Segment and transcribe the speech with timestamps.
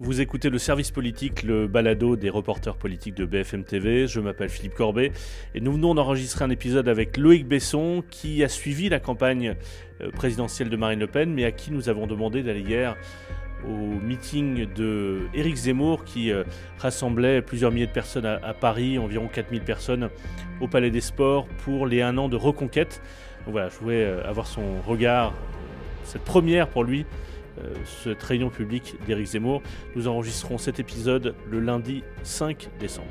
[0.00, 4.06] Vous écoutez le service politique, le balado des reporters politiques de BFM TV.
[4.06, 5.10] Je m'appelle Philippe Corbet
[5.56, 9.56] et nous venons d'enregistrer un épisode avec Loïc Besson qui a suivi la campagne
[10.00, 12.96] euh, présidentielle de Marine Le Pen mais à qui nous avons demandé d'aller hier
[13.66, 16.44] au meeting de Éric Zemmour qui euh,
[16.78, 20.10] rassemblait plusieurs milliers de personnes à, Paris, environ 4000 personnes
[20.60, 23.02] au Palais des Sports pour les un an de reconquête.
[23.48, 25.34] voilà, je voulais euh, avoir son regard,
[26.04, 27.04] cette première pour lui
[27.60, 29.62] euh, cette réunion publique d'Éric Zemmour.
[29.96, 33.08] Nous enregistrerons cet épisode le lundi 5 décembre.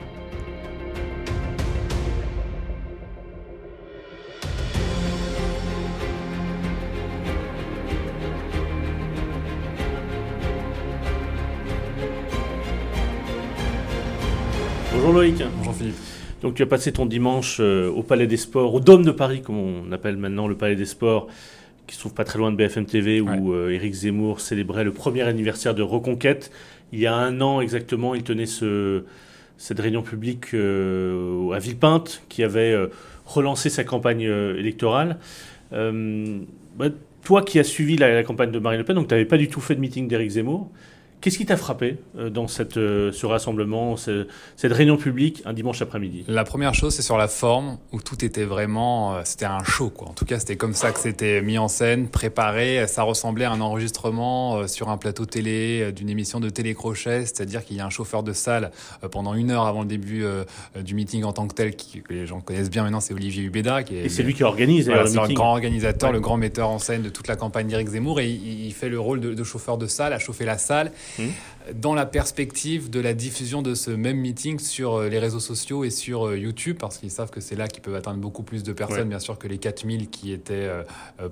[14.94, 15.44] Bonjour Loïc.
[15.58, 15.96] Bonjour Philippe.
[16.42, 19.42] Donc tu as passé ton dimanche euh, au Palais des Sports, au Dôme de Paris,
[19.42, 21.28] comme on appelle maintenant le Palais des Sports,
[21.88, 24.92] qui se trouve pas très loin de BFM TV, où euh, Éric Zemmour célébrait le
[24.92, 26.52] premier anniversaire de Reconquête.
[26.92, 29.04] Il y a un an exactement, il tenait ce,
[29.58, 32.88] cette réunion publique euh, à Villepinte, qui avait euh,
[33.26, 35.18] relancé sa campagne électorale.
[35.72, 36.90] Bah,
[37.24, 39.38] toi qui as suivi la, la, campagne de Marine Le Pen, donc tu n'avais pas
[39.38, 40.70] du tout fait de meeting d'Éric Zemmour.
[41.20, 45.82] Qu'est-ce qui t'a frappé euh, dans cette, euh, ce rassemblement, cette réunion publique un dimanche
[45.82, 46.24] après-midi?
[46.28, 49.90] La première chose, c'est sur la forme, où tout était vraiment, euh, c'était un show,
[49.90, 50.10] quoi.
[50.10, 52.86] En tout cas, c'était comme ça que c'était mis en scène, préparé.
[52.88, 57.78] Ça ressemblait à un enregistrement sur un plateau télé d'une émission de télécrochet, c'est-à-dire qu'il
[57.78, 58.72] y a un chauffeur de salle
[59.12, 60.24] pendant une heure avant le début
[60.80, 63.44] du meeting en tant que tel, qui, que les gens connaissent bien maintenant, c'est Olivier
[63.44, 63.84] Hubeda.
[63.84, 66.70] Qui est, et c'est lui qui organise voilà, le, le grand organisateur, le grand metteur
[66.70, 69.44] en scène de toute la campagne d'Éric Zemmour, et il, fait le rôle de, de
[69.44, 70.92] chauffeur de salle, à chauffer la salle.
[71.20, 71.30] Hmm.
[71.74, 75.84] dans la perspective de la diffusion de ce même meeting sur euh, les réseaux sociaux
[75.84, 78.64] et sur euh, YouTube, parce qu'ils savent que c'est là qu'ils peuvent atteindre beaucoup plus
[78.64, 80.84] de personnes, bien sûr, que les 4000 qui étaient euh,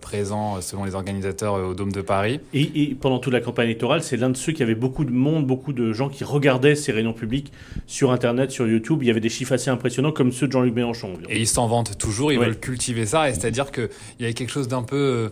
[0.02, 2.40] présents selon les organisateurs au Dôme de Paris.
[2.54, 5.46] Et, pendant toute la campagne électorale, c'est l'un de ceux qui avait beaucoup de monde,
[5.46, 7.52] beaucoup de gens qui regardaient ces réunions publiques
[7.88, 9.00] sur Internet, sur YouTube.
[9.02, 11.14] Il y avait des chiffres assez impressionnants, comme ceux de Jean-Luc Mélenchon.
[11.30, 13.90] Et ils s'en vantent toujours, ils veulent cultiver ça, c'est-à-dire qu'il
[14.20, 15.32] y avait quelque chose d'un peu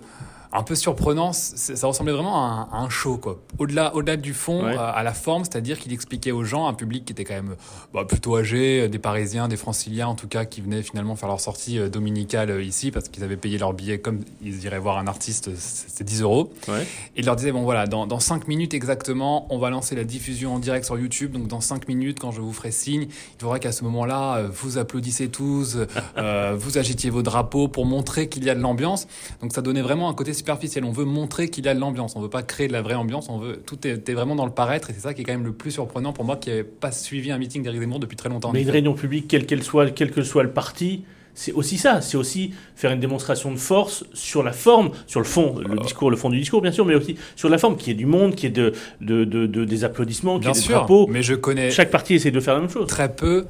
[0.54, 1.34] un peu surprenant.
[1.34, 3.40] Ça ressemblait vraiment à un, show, quoi.
[3.58, 7.14] Au-delà, au-delà du fond, à, la forme, c'est-à-dire qu'il expliquait aux gens, un public qui
[7.14, 7.56] était quand même
[7.94, 11.40] bah, plutôt âgé, des Parisiens, des Franciliens en tout cas, qui venaient finalement faire leur
[11.40, 14.98] sortie euh, dominicale euh, ici parce qu'ils avaient payé leur billet comme ils iraient voir
[14.98, 16.54] un artiste, c'est 10 euros.
[16.68, 16.84] Ouais.
[17.16, 20.04] Et il leur disait bon voilà, dans, dans 5 minutes exactement, on va lancer la
[20.04, 21.32] diffusion en direct sur YouTube.
[21.32, 24.50] Donc dans 5 minutes, quand je vous ferai signe, il faudra qu'à ce moment-là, euh,
[24.52, 25.78] vous applaudissez tous,
[26.56, 29.08] vous agitiez vos drapeaux pour montrer qu'il y a de l'ambiance.
[29.42, 30.84] Donc ça donnait vraiment un côté superficielle.
[30.84, 32.16] On veut montrer qu'il y a de l'ambiance.
[32.16, 33.30] On veut pas créer de la vraie ambiance.
[33.30, 34.90] On veut tout est, vraiment dans le paraître.
[34.90, 36.92] Et c'est ça qui est quand même le plus surprenant pour moi qui n'avait pas
[36.92, 38.52] suivi un meeting d'Éric Zemmour depuis très longtemps.
[38.52, 42.02] Mais une réunion publique, quelle qu'elle soit, quel que soit le parti, c'est aussi ça,
[42.02, 46.12] c'est aussi faire une démonstration de force sur la forme, sur le fond, le discours,
[46.12, 48.36] le fond du discours bien sûr, mais aussi sur la forme, qui est du monde,
[48.36, 51.08] qui est de, de, de, des applaudissements, qui est des drapeaux.
[51.08, 51.72] Mais je connais.
[51.72, 52.88] Chaque parti essaie de faire la même chose.
[52.88, 53.46] Très peu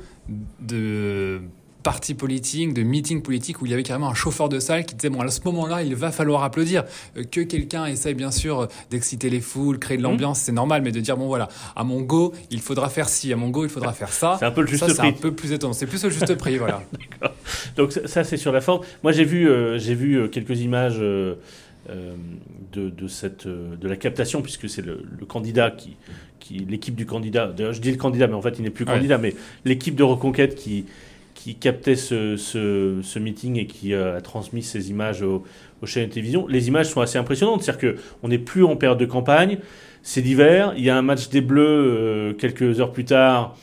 [0.62, 1.42] de
[1.84, 4.96] parti politique, de meeting politique où il y avait carrément un chauffeur de salle qui
[4.96, 6.86] disait bon à ce moment-là il va falloir applaudir.
[7.18, 10.06] Euh, que quelqu'un essaye bien sûr d'exciter les foules, créer de mmh.
[10.06, 13.32] l'ambiance, c'est normal, mais de dire bon voilà à mon go il faudra faire ci,
[13.34, 14.38] à mon go il faudra faire ça.
[14.40, 14.94] C'est un peu le juste prix.
[14.96, 15.74] C'est un peu plus étonnant.
[15.74, 16.82] C'est plus le juste prix, voilà.
[17.76, 18.84] Donc ça c'est sur la forme.
[19.04, 20.98] Moi j'ai vu euh, j'ai vu euh, quelques images.
[20.98, 21.38] de,
[22.74, 25.98] de, cette, de la captation, puisque c'est le, candidat qui,
[26.40, 29.18] qui l'équipe du candidat, je dis le candidat, mais en fait il n'est plus candidat,
[29.18, 30.86] mais l'équipe de Reconquête qui,
[31.44, 35.44] qui captait ce, meeting et qui a transmis ces images aux,
[35.84, 36.48] chaînes de télévision.
[36.48, 39.58] Les images sont assez impressionnantes, c'est-à-dire qu'on n'est plus en période de campagne,
[40.04, 43.58] c'est l'hiver, il y a un match des Bleus euh, quelques heures plus tard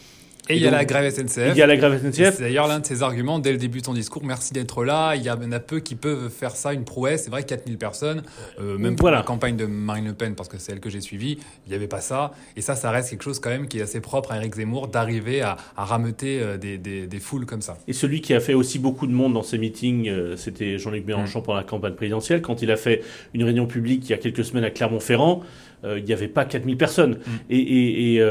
[0.51, 1.53] et, il y a la grève SNCF.
[1.53, 2.37] Il y a la grève SNCF.
[2.37, 4.25] C'est d'ailleurs l'un de ses arguments dès le début de son discours.
[4.25, 5.15] Merci d'être là.
[5.15, 7.25] Il y en a peu qui peuvent faire ça, une prouesse.
[7.25, 8.23] C'est vrai, 4000 personnes,
[8.61, 11.01] euh, même pour la campagne de Marine Le Pen, parce que c'est elle que j'ai
[11.01, 12.33] suivie, il n'y avait pas ça.
[12.57, 14.89] Et ça, ça reste quelque chose quand même qui est assez propre à Eric Zemmour,
[14.89, 17.79] d'arriver à, à, rameuter euh, des, des, des, foules comme ça.
[17.89, 21.07] Et celui qui a fait aussi beaucoup de monde dans ses meetings, euh, c'était Jean-Luc
[21.07, 21.43] Mélenchon mm.
[21.43, 22.43] pendant la campagne présidentielle.
[22.43, 23.03] Quand il a fait
[23.35, 25.43] une réunion publique il y a quelques semaines à Clermont-Ferrand,
[25.85, 27.13] il n'y avait pas 4000 personnes.
[27.13, 27.31] Mm.
[27.51, 28.23] Et, et, et,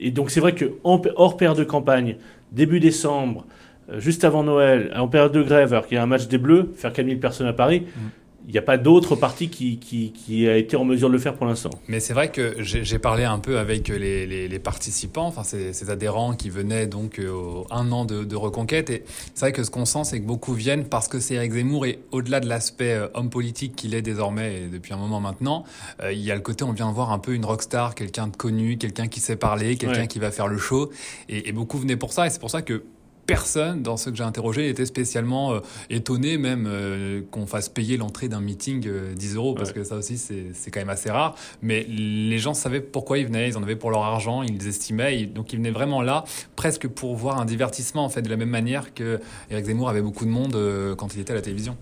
[0.00, 2.16] et, donc c'est vrai que hors période de campagne,
[2.52, 3.46] début décembre,
[3.90, 6.38] euh, juste avant Noël, en période de grève, alors qu'il y a un match des
[6.38, 8.00] Bleus, faire 4000 personnes à Paris, mm
[8.46, 11.18] il n'y a pas d'autre parti qui, qui, qui, a été en mesure de le
[11.18, 11.70] faire pour l'instant.
[11.88, 15.72] Mais c'est vrai que j'ai parlé un peu avec les, les, les participants, enfin ces,
[15.72, 18.88] ces, adhérents qui venaient donc euh, au un an de, de reconquête.
[18.90, 19.02] Et
[19.34, 21.86] c'est vrai que ce qu'on sent, c'est que beaucoup viennent parce que c'est Eric Zemmour
[21.86, 25.64] et au-delà de l'aspect euh, homme politique qu'il est désormais et depuis un moment maintenant,
[26.02, 28.36] euh, il y a le côté on vient voir un peu une rockstar, quelqu'un de
[28.36, 30.90] connu, quelqu'un qui sait parler, quelqu'un qui va faire le show.
[31.28, 32.26] Et, et beaucoup venaient pour ça.
[32.26, 32.84] Et c'est pour ça que
[33.26, 37.96] personne dans ceux que j'ai interrogés était spécialement euh, étonné même euh, qu'on fasse payer
[37.96, 41.34] l'entrée d'un meeting 10 euros parce que ça aussi c'est quand même assez rare.
[41.62, 45.24] Mais les gens savaient pourquoi ils venaient ils en avaient pour leur argent ils estimaient
[45.26, 46.24] donc ils venaient vraiment là
[46.54, 49.20] presque pour voir un divertissement en fait de la même manière que
[49.50, 50.56] Eric Zemmour avait beaucoup de monde
[50.96, 51.76] quand il était à la télévision.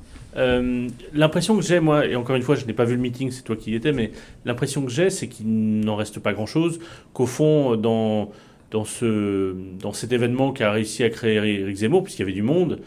[1.12, 3.42] L'impression que j'ai, moi, et encore une fois, je n'ai pas vu le meeting, c'est
[3.42, 4.10] toi qui y étais, mais
[4.44, 6.80] l'impression que j'ai, c'est qu'il n'en reste pas grand-chose,
[7.12, 8.32] qu'au fond, dans,
[8.74, 12.42] dans, ce, dans cet événement qu'a réussi à créer Eric Zemmour, puisqu'il y avait du
[12.42, 12.80] monde,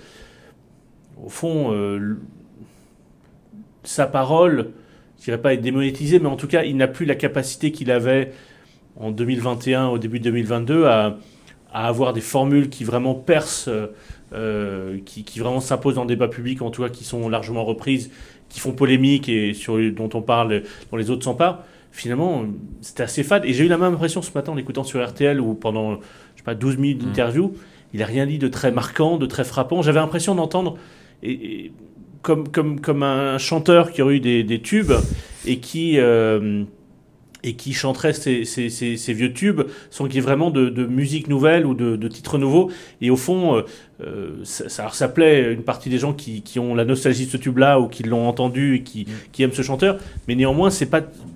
[1.24, 2.18] au fond, euh,
[3.84, 4.72] sa parole,
[5.18, 7.90] je dirais pas être démonétisée, mais en tout cas, il n'a plus la capacité qu'il
[7.90, 8.34] avait
[8.98, 11.20] en 2021, au début de 2022, à,
[11.72, 13.72] à avoir des formules qui vraiment percent,
[14.34, 17.64] euh, qui, qui, vraiment s'imposent dans le débat public, en tout cas qui sont largement
[17.64, 18.12] reprises,
[18.50, 22.46] qui font polémique et sur, dont on parle, dont les autres s'emparent finalement,
[22.82, 23.46] c'était assez fade.
[23.46, 26.38] Et j'ai eu la même impression ce matin en écoutant sur RTL où pendant, je
[26.38, 27.54] sais pas, 12 minutes d'interview,
[27.94, 29.82] il n'a rien dit de très marquant, de très frappant.
[29.82, 30.78] J'avais l'impression d'entendre,
[31.24, 31.72] et,
[32.22, 34.94] comme, comme, comme un chanteur qui aurait eu des, des tubes
[35.46, 36.00] et qui.
[36.00, 36.64] Euh,
[37.44, 39.62] et qui chanterait ces, ces, ces, vieux tubes
[39.92, 42.72] sans qu'il y ait vraiment de, de musique nouvelle ou de, de, titres nouveaux.
[43.00, 43.64] Et au fond,
[44.00, 47.38] euh, ça, ça, plaît une partie des gens qui, qui, ont la nostalgie de ce
[47.38, 49.12] tube-là ou qui l'ont entendu et qui, mm.
[49.32, 49.98] qui, aiment ce chanteur,
[50.28, 50.88] mais néanmoins, il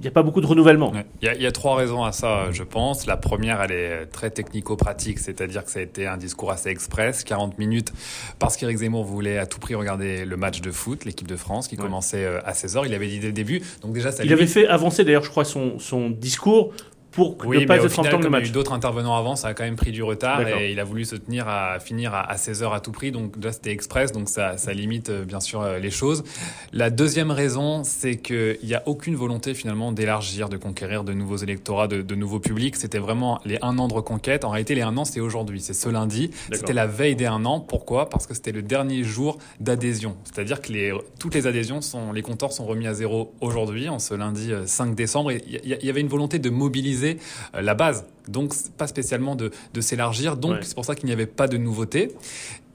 [0.01, 0.93] n'y a pas beaucoup de renouvellement.
[1.21, 3.07] Il y, y, a trois raisons à ça, je pense.
[3.07, 7.23] La première, elle est très technico-pratique, c'est-à-dire que ça a été un discours assez express,
[7.23, 7.91] 40 minutes,
[8.37, 11.67] parce qu'Éric Zemmour voulait à tout prix regarder le match de foot, l'équipe de France,
[11.67, 12.83] qui commençait euh, à 16h.
[12.85, 15.31] Il avait dit dès le début, donc déjà, ça Il avait fait avancer d'ailleurs, je
[15.31, 16.73] crois, son, son discours
[17.11, 19.49] pour oui, ne pas être final, comme il y a eu d'autres intervenants avant, ça
[19.49, 22.37] a quand même pris du retard et il a voulu se tenir à finir à,
[22.37, 23.11] 16 heures à tout prix.
[23.11, 26.23] Donc là, c'était express, donc ça, ça limite euh, bien sûr euh, les choses.
[26.71, 31.35] La deuxième raison, c'est qu'il n'y a aucune volonté finalement d'élargir, de conquérir de nouveaux
[31.35, 32.77] électorats, de, de nouveaux publics.
[32.77, 34.45] C'était vraiment les un an de reconquête.
[34.45, 36.31] En réalité, les un an, c'est aujourd'hui, c'est ce lundi.
[36.53, 37.59] C'était la veille des un an.
[37.59, 38.09] Pourquoi?
[38.09, 40.15] Parce que c'était le dernier jour d'adhésion.
[40.23, 43.99] C'est-à-dire que les, toutes les adhésions sont, les compteurs sont remis à zéro aujourd'hui, en
[43.99, 45.33] ce lundi 5 euh, décembre.
[45.33, 48.05] Il y, y avait une volonté de mobiliser euh, la base.
[48.27, 50.37] Donc, pas spécialement de, s'élargir.
[50.37, 52.15] Donc, c'est pour ça qu'il n'y avait pas de nouveauté.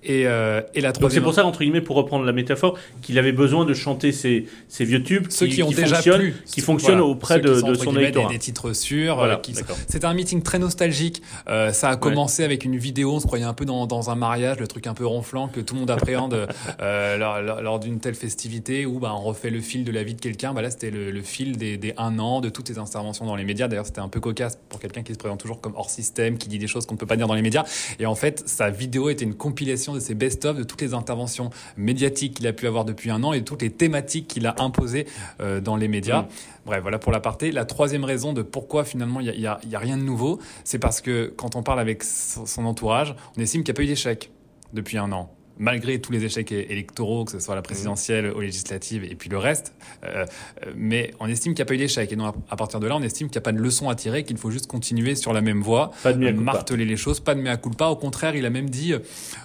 [0.03, 1.21] Et, euh, et, la troisième.
[1.21, 4.47] c'est pour ça, entre guillemets, pour reprendre la métaphore, qu'il avait besoin de chanter ces,
[4.69, 6.35] ces vieux tubes Ceux qui, ont déjà plu.
[6.47, 8.29] qui fonctionnent auprès de, de, son électorat.
[8.31, 9.17] Des, titres sûrs.
[9.17, 11.23] Voilà, euh, C'était un meeting très nostalgique.
[11.49, 14.15] Euh, ça a commencé avec une vidéo, on se croyait un peu dans, dans, un
[14.15, 16.47] mariage, le truc un peu ronflant que tout le monde appréhende
[16.81, 20.15] euh, lors, lors, d'une telle festivité où bah, on refait le fil de la vie
[20.15, 20.55] de quelqu'un.
[20.55, 23.37] Bah, là, c'était le, le, fil des, des, un an, de toutes les interventions dans
[23.37, 23.69] les médias.
[23.69, 26.49] D'ailleurs, c'était un peu cocasse pour quelqu'un qui se présente toujours comme hors système, qui
[26.49, 27.65] dit des choses qu'on ne peut pas dire dans les médias.
[27.99, 31.51] Et en fait, sa vidéo était une compilation de ses best-of, de toutes les interventions
[31.77, 35.07] médiatiques qu'il a pu avoir depuis un an et toutes les thématiques qu'il a imposées
[35.41, 36.23] euh, dans les médias.
[36.23, 36.29] Mm.
[36.67, 37.53] Bref, voilà pour la partie.
[37.53, 41.01] La troisième raison de pourquoi finalement il n'y a, a, rien de nouveau, c'est parce
[41.01, 44.31] que quand on parle avec son entourage, on estime qu'il n'y a pas eu d'échec
[44.73, 49.05] depuis un an malgré tous les échecs électoraux, que ce soit la présidentielle, aux législatives
[49.05, 49.75] et puis le reste.
[50.05, 50.27] Euh,
[50.67, 52.11] euh, mais on estime qu'il n'y a pas eu d'échec.
[52.13, 53.95] Et donc, à partir de là, on estime qu'il n'y a pas de leçon à
[53.95, 57.35] tirer, qu'il faut juste continuer sur la même voie, pas de marteler les choses, pas
[57.35, 57.87] de mea culpa.
[57.87, 58.95] Au contraire, il a même dit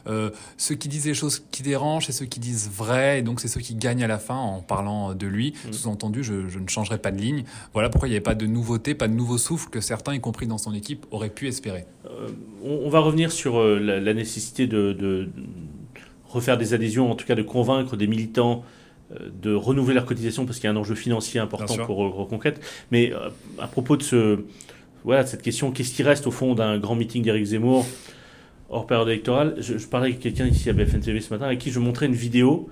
[0.08, 3.40] euh, ceux qui disent les choses qui dérangent, c'est ceux qui disent vrai, et donc
[3.40, 5.54] c'est ceux qui gagnent à la fin en parlant de lui.
[5.68, 5.74] Mm.
[5.74, 7.44] Sous-entendu, je, je, ne changerai pas de ligne.
[7.74, 10.20] Voilà pourquoi il n'y avait pas de nouveauté, pas de nouveau souffle que certains, y
[10.20, 11.86] compris dans son équipe, auraient pu espérer.
[12.06, 12.28] Euh,
[12.64, 15.30] on, on, va revenir sur la, la, nécessité de, de
[16.32, 18.64] refaire des adhésions, en tout cas de convaincre des militants
[19.20, 22.62] euh, de renouveler leur cotisation parce qu'il y a un enjeu financier important pour Reconquête.
[22.92, 23.30] Mais euh,
[23.60, 24.44] à propos de ce,
[25.04, 27.86] voilà, cette question, qu'est-ce qui reste au fond d'un grand meeting d'Éric Zemmour
[28.70, 29.56] hors période électorale?
[29.60, 32.14] Je, parlais avec quelqu'un ici à BFM TV ce matin avec qui je montrais une
[32.14, 32.70] vidéo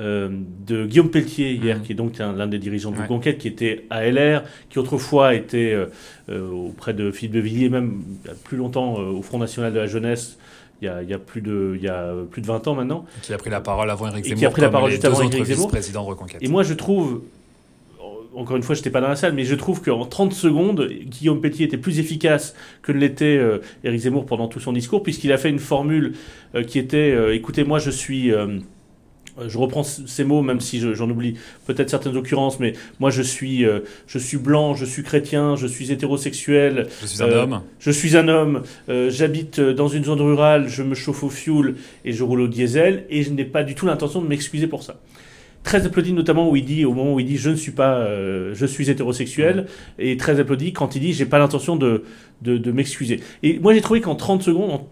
[0.00, 0.30] euh,
[0.66, 1.82] de Guillaume Pelletier hier, mmh.
[1.82, 5.76] qui est donc l'un des dirigeants de Reconquête, qui était à LR, qui autrefois était
[6.28, 8.02] auprès de Philippe de Villiers, même
[8.44, 10.38] plus longtemps au Front National de la Jeunesse,
[10.82, 12.74] il y, a, il y a, plus de, il y a plus de 20 ans
[12.74, 13.04] maintenant.
[13.22, 14.36] Qui a pris la parole avant Eric Zemmour.
[14.36, 15.68] Et qui a pris la parole juste avant Eric Zemmour.
[15.68, 16.42] Président de Reconquête.
[16.42, 17.22] Et moi, je trouve,
[18.34, 20.88] encore une fois, je n'étais pas dans la salle, mais je trouve qu'en 30 secondes,
[20.88, 25.02] Guillaume Petit était plus efficace que ne l'était euh, Éric Zemmour pendant tout son discours,
[25.02, 26.14] puisqu'il a fait une formule
[26.54, 28.32] euh, qui était euh, écoutez, moi, je suis.
[29.38, 31.34] Euh, je reprends ces mots, même si j'en oublie
[31.66, 35.66] peut-être certaines occurrences, mais moi je suis, euh, je suis blanc, je suis chrétien, je
[35.66, 36.88] suis hétérosexuel.
[37.00, 37.62] Je suis un euh, homme.
[37.80, 38.62] Je suis un homme.
[38.88, 42.48] Euh, J'habite dans une zone rurale, je me chauffe au fioul et je roule au
[42.48, 45.00] diesel, et je n'ai pas du tout l'intention de m'excuser pour ça.
[45.62, 48.06] Très applaudi notamment où il dit, au moment où il dit je ne suis pas,
[48.52, 49.66] je suis hétérosexuel,
[49.98, 52.04] et très applaudi quand il dit j'ai pas l'intention de,
[52.42, 53.20] de, de m'excuser.
[53.42, 54.88] Et moi j'ai trouvé qu'en 30 secondes, en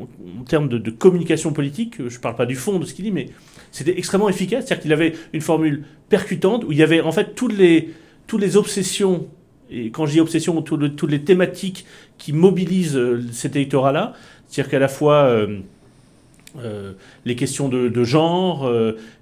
[0.00, 3.10] en termes de, communication politique, je ne parle pas du fond de ce qu'il dit,
[3.10, 3.28] mais
[3.70, 4.66] c'était extrêmement efficace.
[4.66, 7.92] C'est-à-dire qu'il avait une formule percutante où il y avait en fait toutes les,
[8.26, 9.26] toutes les obsessions,
[9.70, 11.84] et quand je dis obsessions, toutes, toutes les thématiques
[12.16, 14.14] qui mobilisent euh, cet électorat-là.
[14.46, 16.92] C'est-à-dire qu'à la fois euh,
[17.26, 18.70] les questions de, genre,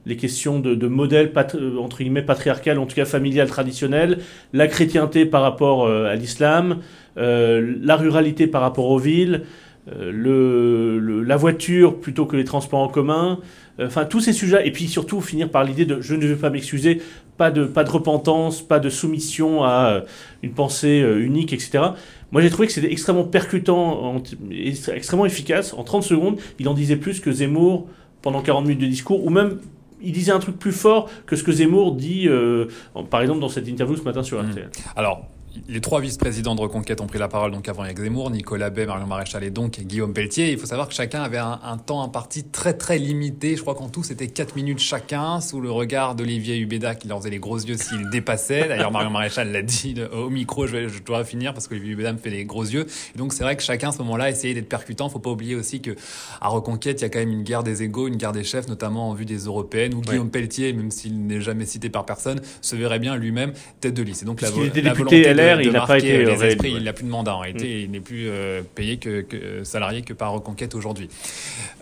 [0.06, 1.32] les questions de, de modèle
[1.78, 4.18] entre guillemets patriarcal, en tout cas familial traditionnel,
[4.52, 6.78] la chrétienté par rapport à l'islam,
[7.16, 9.42] la ruralité par rapport aux villes,
[9.86, 13.38] le, la voiture plutôt que les transports en commun,
[13.80, 16.50] enfin tous ces sujets, et puis surtout finir par l'idée de je ne veux pas
[16.50, 17.00] m'excuser,
[17.36, 20.00] pas de, pas de repentance, pas de soumission à euh,
[20.42, 21.84] une pensée euh, unique, etc.
[22.32, 25.74] Moi j'ai trouvé que c'était extrêmement percutant, extrêmement efficace.
[25.74, 27.86] En 30 secondes, il en disait plus que Zemmour
[28.22, 29.58] pendant 40 minutes de discours, ou même
[30.02, 32.66] il disait un truc plus fort que ce que Zemmour dit, euh,
[33.10, 34.50] par exemple, dans cette interview ce matin sur mmh.
[34.50, 34.70] RTL.
[34.94, 35.26] Alors,
[35.68, 38.86] les trois vice-présidents de Reconquête ont pris la parole donc avant avec Zemmour, Nicolas Bay,
[38.86, 40.50] Marion Maréchal et donc Guillaume Pelletier.
[40.50, 43.56] Il faut savoir que chacun avait un, temps imparti très très limité.
[43.56, 47.18] Je crois qu'en tout c'était 4 minutes chacun sous le regard d'Olivier Hubeda qui leur
[47.18, 48.68] faisait les gros yeux s'il dépassait.
[48.68, 52.18] D'ailleurs Marion Maréchal l'a dit au micro, je, je, dois finir parce qu'Olivier Hubeda me
[52.18, 52.86] fait les gros yeux.
[53.14, 55.08] Et donc c'est vrai que chacun à ce moment-là essayait d'être percutant.
[55.08, 55.92] Faut pas oublier aussi que
[56.40, 58.68] à Reconquête il y a quand même une guerre des égaux, une guerre des chefs,
[58.68, 62.40] notamment en vue des européennes où Guillaume Pelletier, même s'il n'est jamais cité par personne,
[62.60, 64.22] se verrait bien lui-même tête de liste.
[64.22, 65.26] Et donc la, la volonté
[65.62, 67.84] Il n'a pas été il n'a plus de mandat en réalité, mm.
[67.84, 69.24] il n'est plus euh, payé que,
[69.64, 71.08] salarié que par reconquête aujourd'hui.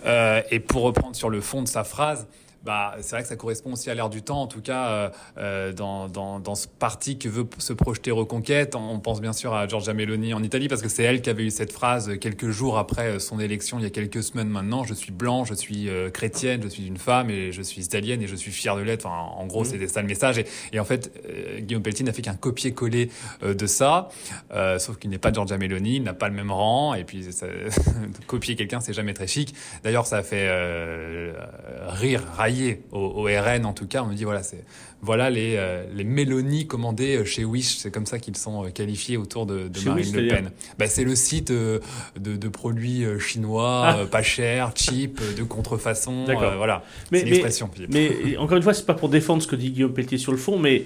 [0.07, 2.27] Euh, et pour reprendre sur le fond de sa phrase,
[2.65, 5.09] bah, c'est vrai que ça correspond aussi à l'ère du temps, en tout cas euh,
[5.37, 8.75] euh, dans, dans, dans, ce parti que veut se projeter Reconquête.
[8.75, 11.45] On pense bien sûr à Giorgia Meloni en Italie parce que c'est elle qui avait
[11.45, 14.85] eu cette phrase quelques jours après son élection, il y a quelques semaines maintenant.
[14.85, 18.23] Je suis blanc, je suis euh, chrétienne, je suis une femme et je suis italienne
[18.23, 19.05] et je suis fière de l'être.
[19.05, 19.67] Enfin, en gros, mmh.
[19.67, 20.39] c'était ça le message.
[20.39, 21.13] Et, et en fait,
[21.61, 23.11] Guillaume Pelletier n'a fait qu'un copier-coller
[23.43, 24.09] de ça,
[24.79, 27.47] sauf qu'il n'est pas Giorgia Meloni, il n'a pas le même rang et puis ça,
[28.27, 29.55] copier quelqu'un, c'est jamais très chic.
[29.83, 30.49] D'ailleurs, ça a fait
[31.89, 32.54] rire, railler
[32.93, 34.03] au, RN en tout cas.
[34.03, 34.65] On me dit voilà, c'est
[35.03, 38.71] voilà les, euh, les mélonies commandées euh, chez Wish, c'est comme ça qu'ils sont euh,
[38.71, 40.51] qualifiés autour de, Marine Le Pen.
[40.79, 41.81] Bah, c'est le site de,
[42.17, 44.07] de, produits chinois, ah.
[44.11, 46.25] pas chers, cheap, de contrefaçon.
[46.57, 47.71] voilà, c'est l'expression.
[47.89, 50.33] Mais, mais encore une fois, c'est pas pour défendre ce que dit Guillaume Pelletier sur
[50.33, 50.85] le fond, mais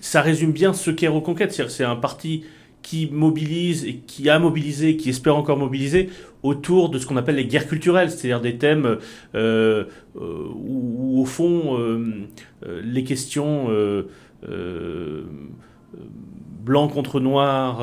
[0.00, 1.52] ça résume bien ce qu'est Reconquête.
[1.68, 2.44] C'est un parti
[2.84, 6.10] qui mobilise et qui a mobilisé, qui espère encore mobiliser
[6.42, 8.98] autour de ce qu'on appelle les guerres culturelles, c'est-à-dire des thèmes
[9.34, 9.84] euh,
[10.20, 12.26] euh, où, au fond euh,
[12.84, 13.68] les questions
[16.62, 17.82] blanc contre noir,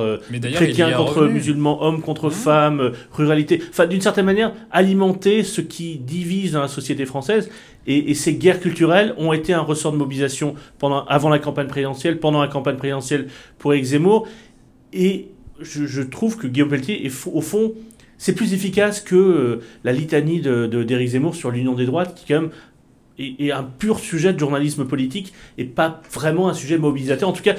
[0.53, 2.31] chrétien contre musulman, homme contre mmh.
[2.31, 7.50] femme, ruralité, enfin d'une certaine manière alimenter ce qui divise dans la société française.
[7.88, 11.65] Et, et, ces guerres culturelles ont été un ressort de mobilisation pendant, avant la campagne
[11.65, 13.27] présidentielle, pendant la campagne présidentielle
[13.58, 14.27] pour Éric Zemmour.
[14.94, 15.28] Et
[15.60, 17.74] je, trouve que Guillaume Pelletier est au fond
[18.18, 22.32] c'est plus efficace que euh, la litanie de, d'Éric Zemmour sur l'union des droites, qui
[22.32, 22.52] quand même
[23.18, 27.28] est, un pur sujet de journalisme politique et pas vraiment un sujet mobilisateur.
[27.28, 27.56] En tout cas,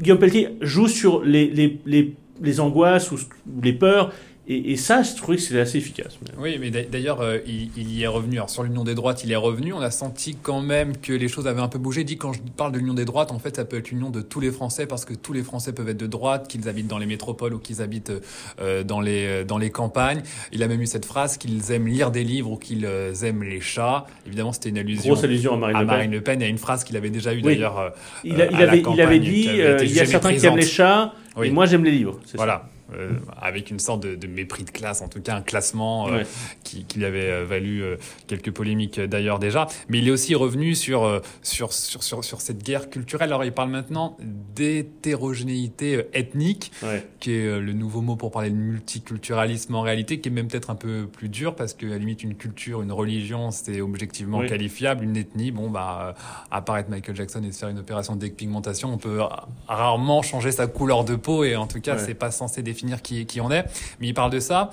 [0.00, 3.16] Guillaume Pelletier joue sur les, les angoisses ou
[3.62, 4.12] les peurs
[4.48, 6.18] et, ça, je trouvais que c'était assez efficace.
[6.38, 8.36] Oui, mais d'ailleurs, euh, il, y est revenu.
[8.36, 9.72] Alors, sur l'union des droites, il est revenu.
[9.72, 12.02] On a senti quand même que les choses avaient un peu bougé.
[12.02, 14.10] Il dit, quand je parle de l'union des droites, en fait, ça peut être l'union
[14.10, 16.86] de tous les Français parce que tous les Français peuvent être de droite, qu'ils habitent
[16.86, 18.12] dans les métropoles ou qu'ils habitent
[18.60, 20.22] euh, dans, les, euh, dans les campagnes.
[20.52, 22.84] Il a même eu cette phrase qu'ils aiment lire des livres ou qu'ils
[23.24, 24.06] aiment les chats.
[24.28, 26.40] Évidemment, c'était une allusion, Grosse allusion à Marine, à Marine Le, Pen.
[26.40, 27.92] Il y a une phrase qu'il avait déjà eue d'ailleurs.
[28.22, 31.50] Il, il, avait, il avait dit il y a certains qui aiment les chats et
[31.50, 32.20] moi j'aime les livres.
[32.34, 32.68] Voilà.
[32.94, 36.22] Euh, avec une sorte de, mépris de classe, en tout cas un classement euh,
[36.62, 37.82] qui, lui avait euh, valu
[38.28, 39.66] quelques polémiques d'ailleurs déjà.
[39.88, 43.30] Mais il est aussi revenu sur, sur, sur, sur, sur cette guerre culturelle.
[43.30, 44.16] Alors il parle maintenant
[44.54, 46.70] d'hétérogénéité ethnique,
[47.18, 50.70] qui est le nouveau mot pour parler de multiculturalisme en réalité, qui est même peut-être
[50.70, 55.02] un peu plus dur parce qu'à la limite une culture, une religion, c'est objectivement qualifiable.
[55.02, 56.14] Une ethnie, bon bah
[56.52, 59.20] apparaître Michael Jackson et se faire une opération de dépigmentation, on peut
[59.66, 63.02] rarement changer sa couleur de peau et en tout cas c'est pas censé définir définir
[63.02, 63.64] qui, qui on est,
[64.00, 64.70] mais il parle de ça.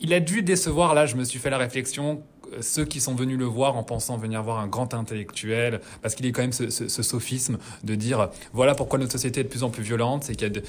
[0.00, 2.22] Il a dû décevoir, là je me suis fait la réflexion,
[2.52, 6.14] euh, ceux qui sont venus le voir en pensant venir voir un grand intellectuel, parce
[6.14, 9.64] qu'il est quand même ce, sophisme de dire voilà pourquoi notre société est de plus
[9.64, 10.60] en plus violente, c'est qu'il a,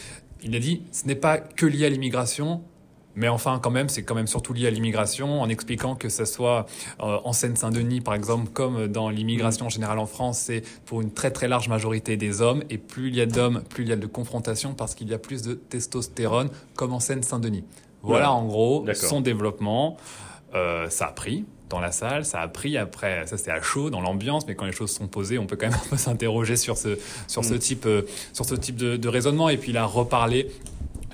[0.43, 2.63] il a dit ce n'est pas que lié à l'immigration,
[3.15, 6.25] mais enfin, quand même, c'est quand même surtout lié à l'immigration, en expliquant que ce
[6.25, 6.65] soit
[6.99, 11.31] euh, en Seine-Saint-Denis, par exemple, comme dans l'immigration générale en France, c'est pour une très
[11.31, 12.63] très large majorité des hommes.
[12.69, 15.13] Et plus il y a d'hommes, plus il y a de confrontation parce qu'il y
[15.13, 17.63] a plus de testostérone, comme en Seine-Saint-Denis.
[18.01, 19.97] Voilà, en gros son développement.
[20.55, 23.89] Euh, ça a pris dans la salle, ça a pris après, ça c'était à chaud
[23.89, 26.55] dans l'ambiance, mais quand les choses sont posées, on peut quand même un peu s'interroger
[26.55, 27.59] sur ce sur ce mm.
[27.59, 28.03] type euh,
[28.33, 29.49] sur ce type de, de raisonnement.
[29.49, 30.51] Et puis il a reparlé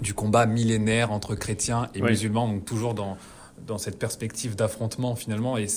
[0.01, 3.17] du combat millénaire entre chrétiens et musulmans, donc toujours dans,
[3.67, 5.57] dans cette perspective d'affrontement finalement.
[5.57, 5.67] Et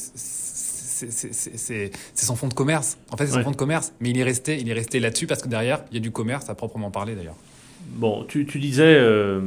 [1.11, 2.99] c'est son fond de commerce.
[3.11, 5.27] En fait, c'est son fond de commerce, mais il est resté, il est resté là-dessus
[5.27, 7.37] parce que derrière, il y a du commerce à proprement parler d'ailleurs.
[7.89, 9.41] Bon, tu, disais, euh,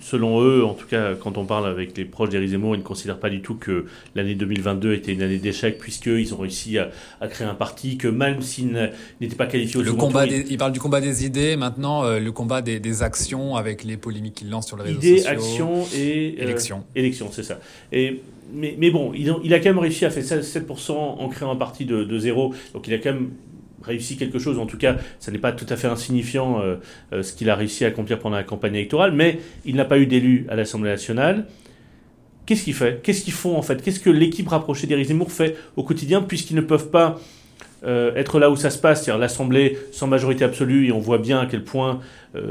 [0.00, 2.84] selon eux, en tout cas, quand on parle avec les proches d'Éric Zemmour, ils ne
[2.84, 6.90] considèrent pas du tout que l'année 2022 était une année d'échec, puisqu'ils ont réussi à,
[7.28, 10.80] créer un parti, que même s'ils n'étaient pas qualifiés au le combat Ils parlent du
[10.80, 14.76] combat des idées, maintenant, euh, le combat des, actions avec les polémiques qu'ils lancent sur
[14.76, 15.30] les réseaux idées, sociaux.
[15.30, 16.36] actions et...
[16.38, 16.84] Euh, élections.
[16.94, 17.58] élections, c'est ça.
[17.92, 18.22] Et
[18.52, 21.56] mais, mais, bon, il, il, a quand même réussi à faire 7% en créant un
[21.56, 22.54] parti de, de zéro.
[22.74, 23.30] Donc il a quand même
[23.86, 24.58] réussi quelque chose.
[24.58, 26.76] En tout cas, ça n'est pas tout à fait insignifiant euh,
[27.12, 29.12] euh, ce qu'il a réussi à accomplir pendant la campagne électorale.
[29.12, 31.46] Mais il n'a pas eu d'élu à l'Assemblée nationale.
[32.44, 33.00] Qu'est-ce qu'il fait?
[33.02, 33.82] Qu'est-ce qu'ils font en fait?
[33.82, 37.18] Qu'est-ce que l'équipe rapprochée d'Éric Zemmour fait au quotidien puisqu'ils ne peuvent pas
[37.84, 41.18] euh, être là où ça se passe, c'est-à-dire l'Assemblée sans majorité absolue, et on voit
[41.18, 42.00] bien à quel point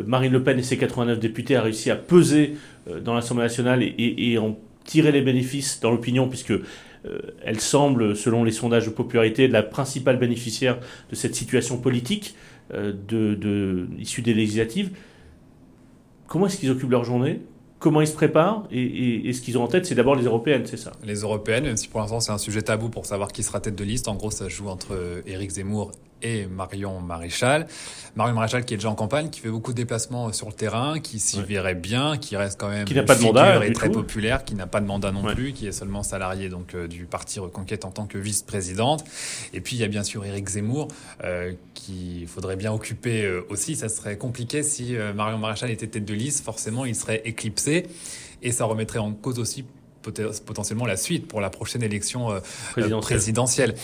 [0.07, 2.55] Marine Le Pen et ses 89 députés a réussi à peser
[3.03, 6.53] dans l'Assemblée nationale et, et en tirer les bénéfices dans l'opinion, puisque
[7.43, 12.35] elle semble, selon les sondages de popularité, la principale bénéficiaire de cette situation politique
[12.73, 14.91] euh, de, issue des législatives.
[16.27, 17.41] Comment est-ce qu'ils occupent leur journée?
[17.77, 18.67] Comment ils se préparent?
[18.71, 20.91] Et, ce qu'ils ont en tête, c'est d'abord les européennes, c'est ça?
[21.03, 23.75] Les européennes, même si pour l'instant c'est un sujet tabou pour savoir qui sera tête
[23.75, 24.07] de liste.
[24.07, 25.91] En gros, ça joue entre Éric Zemmour
[26.21, 27.67] et Marion Maréchal.
[28.15, 30.99] Marion Maréchal qui est déjà en campagne, qui fait beaucoup de déplacements sur le terrain,
[30.99, 33.91] qui s'y verrait bien, qui reste quand même qui n'a pas de mandat et très
[33.91, 37.05] populaire, qui n'a pas de mandat non plus, qui est seulement salarié donc euh, du
[37.05, 39.03] parti Reconquête en tant que vice-présidente.
[39.53, 40.87] Et puis il y a bien sûr Éric Zemmour
[41.23, 43.75] euh, qui faudrait bien occuper euh, aussi.
[43.75, 47.87] Ça serait compliqué si Marion Maréchal était tête de liste, forcément il serait éclipsé
[48.41, 49.65] et ça remettrait en cause aussi
[50.01, 52.29] potentiellement la suite pour la prochaine élection
[52.73, 53.73] présidentielle.
[53.73, 53.75] présidentielle.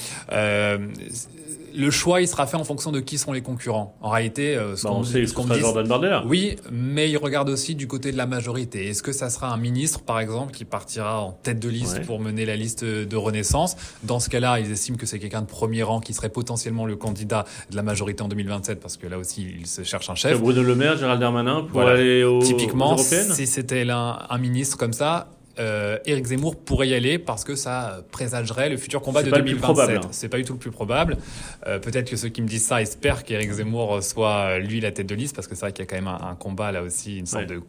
[1.76, 3.96] Le choix, il sera fait en fonction de qui sont les concurrents.
[4.02, 6.24] En réalité, euh, ce bah, qu'on sait, ce qu'on dit, Jordan Bardella.
[6.26, 8.88] Oui, mais il regarde aussi du côté de la majorité.
[8.88, 12.20] Est-ce que ça sera un ministre, par exemple, qui partira en tête de liste pour
[12.20, 13.76] mener la liste de Renaissance?
[14.04, 16.96] Dans ce cas-là, ils estiment que c'est quelqu'un de premier rang qui serait potentiellement le
[16.96, 20.40] candidat de la majorité en 2027, parce que là aussi, ils se cherchent un chef.
[20.40, 25.28] Bruno Le Maire, Gérald Darmanin, pour aller aux Typiquement, si c'était un ministre comme ça,
[25.60, 29.90] euh, Éric Zemmour pourrait y aller parce que ça présagerait le futur combat de 2027.
[29.98, 30.02] Hein.
[30.12, 31.18] C'est pas du tout le plus probable.
[31.68, 35.08] Euh, peut-être que ceux qui me disent ça espèrent qu'Éric Zemmour soit lui la tête
[35.08, 37.18] de liste parce que c'est vrai qu'il y a quand même un, combat là aussi,
[37.18, 37.62] une sorte de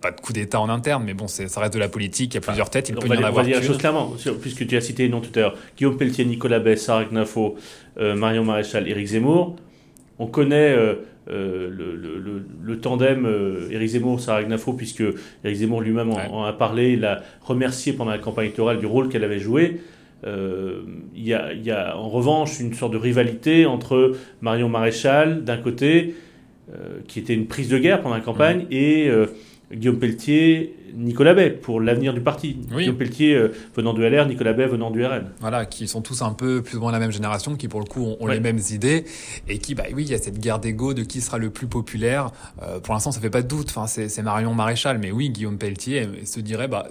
[0.00, 2.38] pas de coup d'État en interne, mais bon, ça reste de la politique, il y
[2.38, 3.32] a plusieurs têtes, il peut y en avoir.
[3.32, 5.56] On va dire la chose clairement, puisque tu as cité les noms tout à l'heure
[5.76, 7.56] Guillaume Pelletier, Nicolas Bess, Sarah Knafo,
[7.98, 9.56] euh, Marion Maréchal, Éric Zemmour.
[10.18, 10.74] On connaît
[11.28, 11.70] euh,
[12.62, 15.02] le, tandem euh, Éric Zemmour-Sarah Gnafo, puisque
[15.44, 19.08] Éric Zemmour lui-même en, a parlé, il a remercié pendant la campagne électorale du rôle
[19.08, 19.80] qu'elle avait joué.
[20.24, 20.82] Euh,
[21.14, 26.14] il y, y, a en revanche une sorte de rivalité entre Marion Maréchal d'un côté,
[27.06, 28.72] qui était une prise de guerre pendant la campagne, mmh.
[28.72, 29.10] et
[29.72, 32.54] Guillaume Pelletier, Nicolas Bay pour l'avenir du parti.
[32.54, 35.32] Guillaume Pelletier euh, venant du LR, Nicolas Bay venant du RN.
[35.40, 37.86] Voilà, qui sont tous un peu plus ou moins la même génération, qui pour le
[37.86, 39.04] coup ont, les mêmes idées
[39.48, 41.66] et qui, bah oui, il y a cette guerre d'ego de qui sera le plus
[41.66, 42.30] populaire.
[42.62, 43.68] Euh, pour l'instant, ça fait pas de doute.
[43.70, 46.86] Enfin, c'est Marion Maréchal, mais oui, Guillaume Pelletier se dirait, bah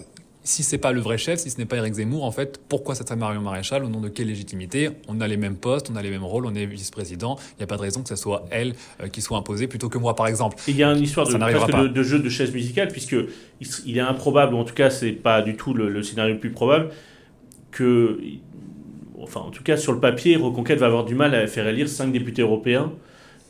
[0.46, 2.94] si c'est pas le vrai chef, si ce n'est pas Eric Zemmour, en fait, pourquoi
[2.94, 4.92] ça serait Marion Maréchal Au nom de quelle légitimité?
[5.08, 7.38] On a les mêmes postes, on a les mêmes rôles, on est vice-président.
[7.54, 9.90] Il n'y a pas de raison que ce soit elle euh, qui soit imposée plutôt
[9.90, 10.58] que moi, par exemple.
[10.68, 13.16] Il y a une histoire de, de, de, jeu de chaise musicale, puisque
[13.86, 16.52] il est improbable, ou en tout cas, c'est pas du tout le, scénario le plus
[16.52, 16.90] probable,
[17.72, 18.20] que,
[19.20, 21.90] enfin, en tout cas, sur le papier, Reconquête va avoir du mal à faire élire
[21.90, 22.92] cinq députés européens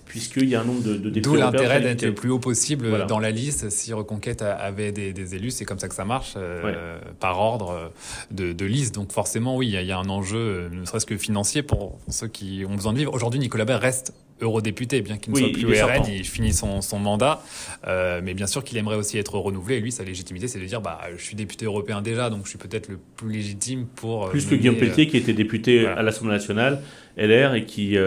[0.05, 1.21] puisqu'il y a un nombre de, de députés.
[1.21, 3.69] D'où l'intérêt d'être le plus haut possible dans la liste.
[3.69, 7.87] Si Reconquête avait des, élus, c'est comme ça que ça marche, euh, par ordre euh,
[8.31, 8.95] de, de, liste.
[8.95, 12.27] Donc forcément, oui, il y, a, un enjeu, euh, ne serait-ce que financier, pour ceux
[12.27, 13.13] qui ont besoin de vivre.
[13.13, 16.81] Aujourd'hui, Nicolas Baird reste eurodéputé, bien qu'il ne soit plus au RN, il finit son,
[16.81, 17.41] son mandat,
[17.87, 19.77] mais bien sûr qu'il aimerait aussi être renouvelé.
[19.77, 22.49] Et lui, sa légitimité, c'est de dire, bah, je suis député européen déjà, donc je
[22.49, 24.29] suis peut-être le plus légitime pour.
[24.29, 26.81] Plus que Guillaume Pelletier, qui était député à l'Assemblée nationale,
[27.17, 27.97] LR, et qui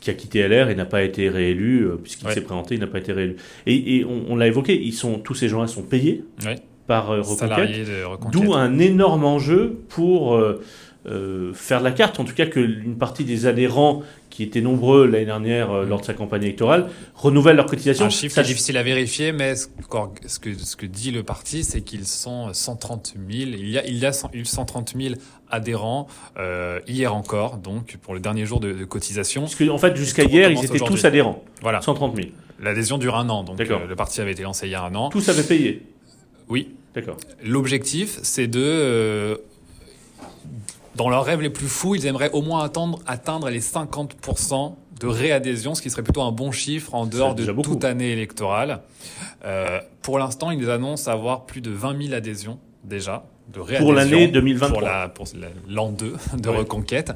[0.00, 2.86] qui a quitté LR et n'a pas été réélu, euh, puisqu'il s'est présenté, il n'a
[2.86, 3.36] pas été réélu.
[3.66, 6.24] Et, on, l'a évoqué, ils sont, tous ces gens-là sont payés
[6.86, 7.70] par euh, Reconquête,
[8.32, 10.62] d'où un énorme enjeu pour euh,
[11.04, 15.26] faire de la carte, en tout cas qu'une partie des adhérents qui étaient nombreux l'année
[15.26, 18.06] dernière euh, lors de sa campagne électorale, renouvellent leur cotisation.
[18.06, 19.66] Un chiffre difficile à vérifier, mais ce
[20.38, 23.50] que, ce que dit le parti, c'est qu'ils sont 130 000.
[23.52, 25.14] Il y a, il y a eu 130 000
[25.50, 26.06] adhérents
[26.38, 29.42] euh, hier encore, donc pour le dernier jour de, cotisation.
[29.42, 31.42] Parce qu'en en fait, jusqu'à hier, ils étaient tous adhérents.
[31.60, 31.82] Voilà.
[31.82, 32.28] 130 000.
[32.62, 34.94] L'adhésion dure un an, donc euh, le parti avait été lancé il y a un
[34.94, 35.08] an.
[35.08, 35.82] Tous avaient payé
[36.48, 36.74] Oui.
[36.94, 37.16] D'accord.
[37.44, 39.40] L'objectif, c'est de
[40.96, 45.06] dans leurs rêves les plus fous, ils aimeraient au moins atteindre, atteindre les 50% de
[45.06, 48.80] réadhésion, ce qui serait plutôt un bon chiffre en dehors de toute année électorale.
[49.44, 54.28] Euh, pour l'instant, ils annoncent avoir plus de 20 000 adhésions déjà de Pour l'année
[54.28, 55.08] 2023.
[55.08, 55.26] Pour
[55.68, 57.12] l'an 2 de reconquête.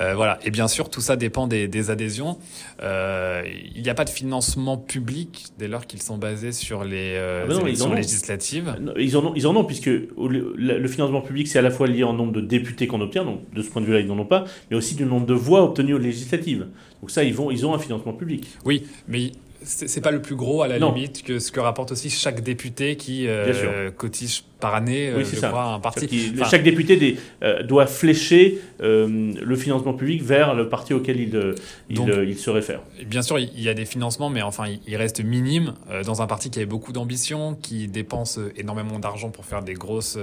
[0.00, 0.38] Euh, voilà.
[0.44, 2.38] Et bien sûr, tout ça dépend des, des adhésions.
[2.82, 3.42] Euh,
[3.74, 7.46] il n'y a pas de financement public dès lors qu'ils sont basés sur les euh,
[7.48, 8.76] ah élections législatives.
[8.98, 12.02] Ils en ont, ils en ont puisque le, financement public, c'est à la fois lié
[12.02, 14.26] au nombre de députés qu'on obtient, donc de ce point de vue-là, ils n'en ont
[14.26, 16.66] pas, mais aussi du nombre de voix obtenues aux législatives.
[17.00, 18.46] Donc ça, ils, vont, ils ont un financement public.
[18.64, 19.32] Oui, mais
[19.64, 22.96] c'est pas le plus gros à la limite que ce que rapporte aussi chaque député
[22.96, 26.32] qui euh, cotise par année, oui, euh, un parti.
[26.48, 31.54] chaque député des, euh, doit flécher le financement public vers le parti auquel il,
[31.90, 32.80] il, se réfère.
[33.04, 35.74] Bien sûr, il y a des financements, mais enfin, il reste minime
[36.06, 40.18] dans un parti qui a beaucoup d'ambition, qui dépense énormément d'argent pour faire des grosses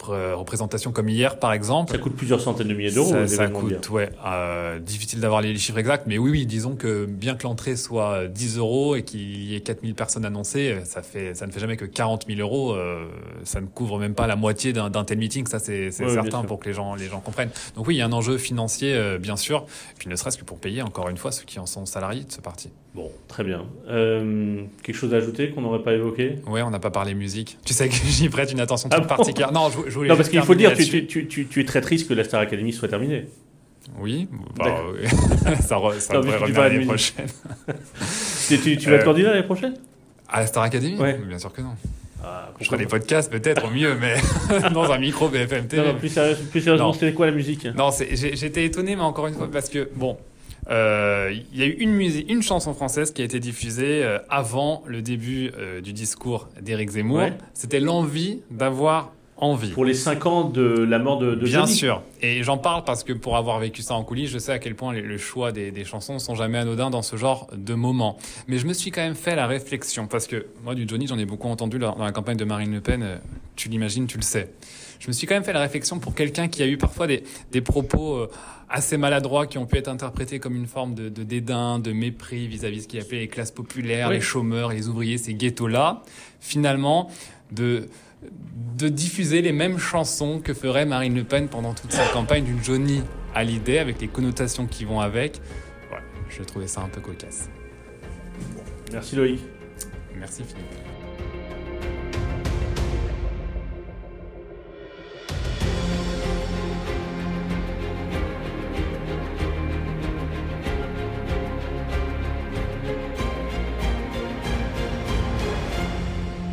[0.00, 1.92] représentations comme hier, par exemple.
[1.92, 3.10] Ça coûte plusieurs centaines de milliers d'euros.
[3.10, 4.08] Ça, ça coûte, ouais,
[4.80, 8.56] difficile d'avoir les chiffres exacts, mais oui, oui, disons que bien que l'entrée soit 10
[8.56, 11.84] euros et qu'il y ait 4000 personnes annoncées, ça, fait, ça ne fait jamais que
[11.84, 12.72] 40 000 euros.
[12.72, 13.02] Euh,
[13.44, 16.68] ça ne couvre même pas la moitié d'un tel meeting, ça c'est certain pour que
[16.68, 17.50] les gens, les gens comprennent.
[17.76, 19.66] Donc oui, il y a un enjeu financier, euh, bien sûr,
[19.98, 22.32] puis ne serait-ce que pour payer, encore une fois, ceux qui en sont salariés de
[22.32, 22.70] ce parti.
[22.94, 23.64] Bon, très bien.
[23.88, 26.36] Euh, quelque chose à ajouter qu'on n'aurait pas évoqué?
[26.46, 27.58] Ouais, on n'a pas parlé musique.
[27.64, 29.52] Tu sais que j'y prête une attention toute ah particulière.
[29.52, 32.08] Non, je, voulais non parce qu'il faut dire, tu, tu, tu, tu, es très triste
[32.08, 33.26] que la Star Academy soit terminée.
[33.98, 34.78] Oui, bah,
[35.60, 37.26] ça, ça devrait revenir l'année prochaine.
[38.48, 39.74] tu, tu, vas être euh, candidat l'année prochaine?
[40.28, 40.96] À la Star Academy?
[40.98, 41.18] Ouais.
[41.18, 41.74] Bien sûr que non.
[42.24, 44.14] Ah, je ferai des podcasts peut-être au mieux, mais
[44.72, 45.86] dans un micro BFM TV.
[45.86, 49.68] Non, plus, sérieusement, c'était quoi la musique Non, j'étais étonné, mais encore une fois, parce
[49.68, 50.16] que, bon,
[50.70, 54.18] euh, il y a eu une, musique, une chanson française qui a été diffusée euh,
[54.30, 55.50] avant le début
[55.82, 57.30] du discours d'Éric Zemmour.
[57.54, 59.12] C'était l'envie d'avoir
[59.74, 62.02] Pour les 5 ans de la mort de, de Bien sûr.
[62.20, 64.76] Et j'en parle parce que pour avoir vécu ça en coulisses, je sais à quel
[64.76, 68.18] point les, le choix des, des, chansons sont jamais anodins dans ce genre de moments.
[68.46, 71.18] Mais je me suis quand même fait la réflexion parce que moi du Johnny, j'en
[71.18, 73.02] ai beaucoup entendu dans la campagne de Marine Le Pen.
[73.02, 73.16] Euh,
[73.56, 74.52] tu l'imagines, tu le sais.
[75.00, 77.24] Je me suis quand même fait la réflexion pour quelqu'un qui a eu parfois des,
[77.50, 78.30] des propos euh,
[78.70, 82.46] assez maladroits qui ont pu être interprétés comme une forme de, de dédain, de mépris
[82.46, 86.02] vis-à-vis de ce qu'il appelait les classes populaires, les chômeurs, les ouvriers, ces ghettos-là.
[86.38, 87.10] Finalement,
[87.52, 87.88] de
[88.76, 92.62] de diffuser les mêmes chansons que ferait Marine Le Pen pendant toute sa campagne d'une
[92.62, 93.02] Johnny
[93.34, 95.40] Hallyday avec les connotations qui vont avec.
[95.88, 97.48] Voilà, je trouvais ça un peu cocasse.
[98.92, 99.40] Merci Loïc.
[100.16, 101.01] Merci Philippe.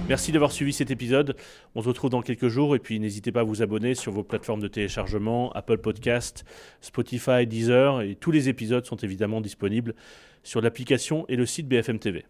[0.10, 1.36] Merci d'avoir suivi cet épisode.
[1.76, 4.24] On se retrouve dans quelques jours et puis n'hésitez pas à vous abonner sur vos
[4.24, 6.46] plateformes de téléchargement, Apple Podcast,
[6.82, 9.94] Spotify, Deezer et tous les épisodes sont évidemment disponibles
[10.42, 12.26] sur l'application et le site BFM TV.